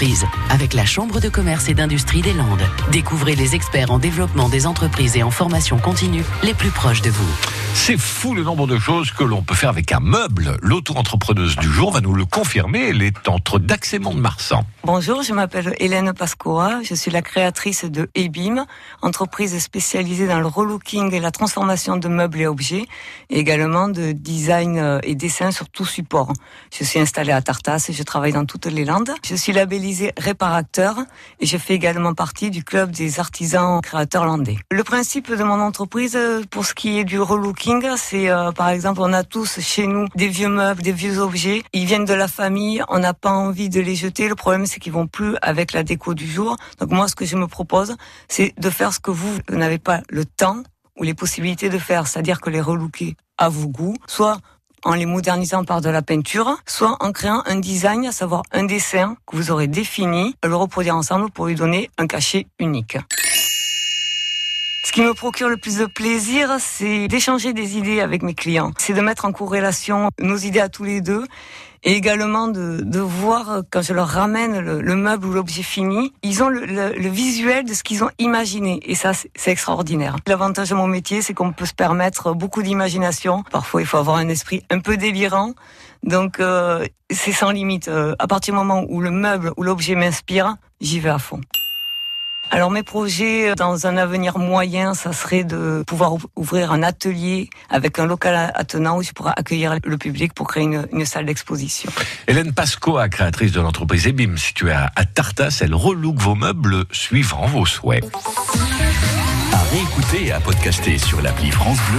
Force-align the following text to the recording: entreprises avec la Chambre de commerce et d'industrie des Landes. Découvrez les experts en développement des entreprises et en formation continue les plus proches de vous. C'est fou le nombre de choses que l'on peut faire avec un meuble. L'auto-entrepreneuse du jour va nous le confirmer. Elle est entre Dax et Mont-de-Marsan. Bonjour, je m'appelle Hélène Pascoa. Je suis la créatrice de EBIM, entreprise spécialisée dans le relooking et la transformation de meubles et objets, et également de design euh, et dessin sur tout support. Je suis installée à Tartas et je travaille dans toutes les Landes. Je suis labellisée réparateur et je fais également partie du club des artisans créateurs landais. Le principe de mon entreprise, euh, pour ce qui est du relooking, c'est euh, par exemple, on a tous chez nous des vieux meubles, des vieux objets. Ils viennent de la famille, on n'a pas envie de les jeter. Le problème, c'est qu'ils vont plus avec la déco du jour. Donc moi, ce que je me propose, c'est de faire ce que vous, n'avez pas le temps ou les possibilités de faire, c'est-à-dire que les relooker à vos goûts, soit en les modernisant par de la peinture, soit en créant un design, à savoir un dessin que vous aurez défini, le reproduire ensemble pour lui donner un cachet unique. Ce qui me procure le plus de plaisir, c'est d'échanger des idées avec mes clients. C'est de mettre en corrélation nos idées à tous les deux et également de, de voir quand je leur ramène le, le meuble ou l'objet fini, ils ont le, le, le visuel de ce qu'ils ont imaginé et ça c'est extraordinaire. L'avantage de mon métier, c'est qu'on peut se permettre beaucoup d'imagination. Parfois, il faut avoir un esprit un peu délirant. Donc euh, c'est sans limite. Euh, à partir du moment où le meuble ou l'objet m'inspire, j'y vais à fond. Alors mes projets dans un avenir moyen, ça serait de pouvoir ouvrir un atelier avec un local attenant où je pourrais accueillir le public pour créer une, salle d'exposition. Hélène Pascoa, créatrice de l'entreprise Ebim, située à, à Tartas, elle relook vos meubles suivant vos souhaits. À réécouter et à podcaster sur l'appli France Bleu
entreprises 0.00 0.26
avec 0.48 0.72
la 0.72 0.86
Chambre 0.86 1.20
de 1.20 1.28
commerce 1.28 1.68
et 1.68 1.74
d'industrie 1.74 2.22
des 2.22 2.32
Landes. 2.32 2.66
Découvrez 2.90 3.34
les 3.34 3.54
experts 3.54 3.90
en 3.90 3.98
développement 3.98 4.48
des 4.48 4.66
entreprises 4.66 5.16
et 5.16 5.22
en 5.22 5.30
formation 5.30 5.78
continue 5.78 6.24
les 6.42 6.54
plus 6.54 6.70
proches 6.70 7.02
de 7.02 7.10
vous. 7.10 7.28
C'est 7.74 7.98
fou 7.98 8.34
le 8.34 8.42
nombre 8.42 8.66
de 8.66 8.78
choses 8.78 9.10
que 9.12 9.22
l'on 9.22 9.42
peut 9.42 9.54
faire 9.54 9.68
avec 9.68 9.92
un 9.92 10.00
meuble. 10.00 10.56
L'auto-entrepreneuse 10.62 11.56
du 11.56 11.68
jour 11.68 11.92
va 11.92 12.00
nous 12.00 12.14
le 12.14 12.24
confirmer. 12.24 12.88
Elle 12.88 13.02
est 13.02 13.28
entre 13.28 13.58
Dax 13.58 13.94
et 13.94 13.98
Mont-de-Marsan. 13.98 14.64
Bonjour, 14.84 15.22
je 15.22 15.32
m'appelle 15.32 15.74
Hélène 15.78 16.12
Pascoa. 16.12 16.80
Je 16.82 16.94
suis 16.94 17.10
la 17.10 17.22
créatrice 17.22 17.84
de 17.84 18.08
EBIM, 18.14 18.66
entreprise 19.02 19.56
spécialisée 19.58 20.26
dans 20.26 20.40
le 20.40 20.46
relooking 20.46 21.12
et 21.14 21.20
la 21.20 21.30
transformation 21.30 21.96
de 21.96 22.08
meubles 22.08 22.40
et 22.40 22.46
objets, 22.46 22.86
et 23.28 23.38
également 23.38 23.88
de 23.88 24.12
design 24.12 24.78
euh, 24.78 24.98
et 25.02 25.14
dessin 25.14 25.50
sur 25.50 25.68
tout 25.68 25.84
support. 25.84 26.32
Je 26.76 26.84
suis 26.84 26.98
installée 26.98 27.32
à 27.32 27.40
Tartas 27.40 27.86
et 27.88 27.92
je 27.92 28.02
travaille 28.02 28.32
dans 28.32 28.46
toutes 28.46 28.66
les 28.66 28.84
Landes. 28.84 29.12
Je 29.24 29.36
suis 29.36 29.52
labellisée 29.52 29.89
réparateur 30.16 31.04
et 31.40 31.46
je 31.46 31.56
fais 31.56 31.74
également 31.74 32.14
partie 32.14 32.50
du 32.50 32.64
club 32.64 32.90
des 32.90 33.20
artisans 33.20 33.80
créateurs 33.80 34.24
landais. 34.24 34.56
Le 34.70 34.84
principe 34.84 35.34
de 35.34 35.42
mon 35.42 35.60
entreprise, 35.60 36.16
euh, 36.16 36.42
pour 36.50 36.64
ce 36.64 36.74
qui 36.74 36.98
est 36.98 37.04
du 37.04 37.20
relooking, 37.20 37.86
c'est 37.96 38.30
euh, 38.30 38.52
par 38.52 38.68
exemple, 38.68 39.00
on 39.02 39.12
a 39.12 39.24
tous 39.24 39.60
chez 39.60 39.86
nous 39.86 40.06
des 40.14 40.28
vieux 40.28 40.48
meubles, 40.48 40.82
des 40.82 40.92
vieux 40.92 41.18
objets. 41.18 41.62
Ils 41.72 41.86
viennent 41.86 42.04
de 42.04 42.14
la 42.14 42.28
famille, 42.28 42.82
on 42.88 42.98
n'a 42.98 43.14
pas 43.14 43.32
envie 43.32 43.68
de 43.68 43.80
les 43.80 43.94
jeter. 43.94 44.28
Le 44.28 44.34
problème, 44.34 44.66
c'est 44.66 44.80
qu'ils 44.80 44.92
vont 44.92 45.06
plus 45.06 45.36
avec 45.42 45.72
la 45.72 45.82
déco 45.82 46.14
du 46.14 46.26
jour. 46.26 46.56
Donc 46.78 46.90
moi, 46.90 47.08
ce 47.08 47.14
que 47.14 47.24
je 47.24 47.36
me 47.36 47.46
propose, 47.46 47.96
c'est 48.28 48.54
de 48.58 48.70
faire 48.70 48.92
ce 48.92 49.00
que 49.00 49.10
vous, 49.10 49.38
n'avez 49.50 49.78
pas 49.78 50.00
le 50.08 50.24
temps 50.24 50.62
ou 50.98 51.02
les 51.02 51.14
possibilités 51.14 51.68
de 51.68 51.78
faire, 51.78 52.06
c'est-à-dire 52.06 52.40
que 52.40 52.50
les 52.50 52.60
relooker 52.60 53.16
à 53.38 53.48
vos 53.48 53.68
goûts, 53.68 53.96
soit 54.06 54.38
en 54.84 54.94
les 54.94 55.06
modernisant 55.06 55.64
par 55.64 55.80
de 55.80 55.90
la 55.90 56.02
peinture, 56.02 56.56
soit 56.66 56.96
en 57.00 57.12
créant 57.12 57.42
un 57.46 57.56
design, 57.56 58.06
à 58.06 58.12
savoir 58.12 58.42
un 58.52 58.64
dessin 58.64 59.16
que 59.26 59.36
vous 59.36 59.50
aurez 59.50 59.66
défini, 59.66 60.34
le 60.44 60.56
reproduire 60.56 60.96
ensemble 60.96 61.30
pour 61.30 61.46
lui 61.46 61.54
donner 61.54 61.90
un 61.98 62.06
cachet 62.06 62.46
unique. 62.58 62.96
Ce 64.82 64.92
qui 64.92 65.02
me 65.02 65.12
procure 65.12 65.48
le 65.48 65.58
plus 65.58 65.76
de 65.76 65.86
plaisir, 65.86 66.56
c'est 66.58 67.06
d'échanger 67.06 67.52
des 67.52 67.76
idées 67.76 68.00
avec 68.00 68.22
mes 68.22 68.34
clients. 68.34 68.72
C'est 68.78 68.94
de 68.94 69.00
mettre 69.00 69.26
en 69.26 69.32
corrélation 69.32 70.08
nos 70.18 70.36
idées 70.36 70.60
à 70.60 70.68
tous 70.68 70.84
les 70.84 71.00
deux 71.00 71.26
et 71.82 71.92
également 71.92 72.48
de, 72.48 72.80
de 72.82 72.98
voir 72.98 73.62
quand 73.70 73.82
je 73.82 73.92
leur 73.92 74.08
ramène 74.08 74.58
le, 74.58 74.80
le 74.80 74.96
meuble 74.96 75.26
ou 75.26 75.32
l'objet 75.32 75.62
fini, 75.62 76.12
ils 76.22 76.42
ont 76.42 76.48
le, 76.48 76.64
le, 76.64 76.92
le 76.94 77.08
visuel 77.08 77.64
de 77.64 77.74
ce 77.74 77.82
qu'ils 77.82 78.04
ont 78.04 78.10
imaginé 78.18 78.80
et 78.84 78.94
ça 78.94 79.12
c'est 79.12 79.50
extraordinaire. 79.50 80.16
L'avantage 80.26 80.70
de 80.70 80.74
mon 80.74 80.86
métier, 80.86 81.22
c'est 81.22 81.34
qu'on 81.34 81.52
peut 81.52 81.66
se 81.66 81.74
permettre 81.74 82.32
beaucoup 82.32 82.62
d'imagination. 82.62 83.44
Parfois, 83.50 83.82
il 83.82 83.86
faut 83.86 83.98
avoir 83.98 84.16
un 84.16 84.28
esprit 84.28 84.62
un 84.70 84.80
peu 84.80 84.96
délirant. 84.96 85.52
Donc 86.02 86.40
euh, 86.40 86.86
c'est 87.10 87.32
sans 87.32 87.50
limite. 87.50 87.88
Euh, 87.88 88.14
à 88.18 88.26
partir 88.26 88.54
du 88.54 88.58
moment 88.58 88.84
où 88.88 89.00
le 89.00 89.10
meuble 89.10 89.52
ou 89.56 89.62
l'objet 89.62 89.94
m'inspire, 89.94 90.56
j'y 90.80 91.00
vais 91.00 91.10
à 91.10 91.18
fond. 91.18 91.40
Alors 92.52 92.70
mes 92.70 92.82
projets 92.82 93.54
dans 93.54 93.86
un 93.86 93.96
avenir 93.96 94.38
moyen, 94.38 94.94
ça 94.94 95.12
serait 95.12 95.44
de 95.44 95.84
pouvoir 95.86 96.14
ouvrir 96.34 96.72
un 96.72 96.82
atelier 96.82 97.48
avec 97.68 97.98
un 97.98 98.06
local 98.06 98.52
attenant 98.54 98.98
où 98.98 99.02
je 99.02 99.12
pourrais 99.12 99.32
accueillir 99.36 99.76
le 99.84 99.98
public 99.98 100.34
pour 100.34 100.48
créer 100.48 100.64
une, 100.64 101.04
salle 101.04 101.26
d'exposition. 101.26 101.90
Hélène 102.26 102.52
Pascoa, 102.52 103.08
créatrice 103.08 103.52
de 103.52 103.60
l'entreprise 103.60 104.06
Ebim, 104.06 104.36
située 104.36 104.72
à, 104.72 104.90
à 104.96 105.04
Tartas, 105.04 105.60
elle 105.60 105.74
relook 105.74 106.16
vos 106.18 106.34
meubles 106.34 106.84
suivant 106.90 107.46
vos 107.46 107.66
souhaits. 107.66 108.04
À 109.52 109.62
réécouter 109.72 110.26
et 110.26 110.32
à 110.32 110.40
podcaster 110.40 110.98
sur 110.98 111.20
l'appli 111.22 111.50
France 111.50 111.78
Bleu 111.90 111.98